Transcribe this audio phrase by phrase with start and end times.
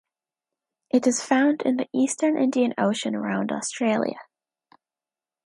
[0.89, 4.17] It is found in the eastern Indian Ocean around Australia.